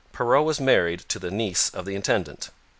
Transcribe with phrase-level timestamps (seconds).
[0.11, 2.49] Perrot was married to the niece of the intendant.